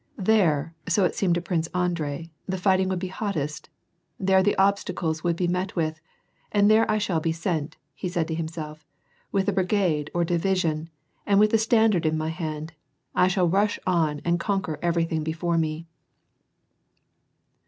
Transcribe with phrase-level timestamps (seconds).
[0.17, 3.69] There, so it seemed to Prince Andrei, the fighting would be hottest,
[4.19, 6.01] there the obstacles would be met with;"
[6.51, 8.83] and there I shall be sent," he said to himself, ^^
[9.31, 10.89] with a brigade or division,
[11.27, 12.73] and with the standard in my hand,
[13.13, 15.85] I shall rush on and con quer everything before me.